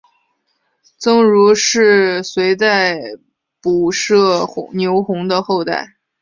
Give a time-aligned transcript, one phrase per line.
[0.97, 2.97] 僧孺是隋代
[3.61, 5.97] 仆射牛弘的后代。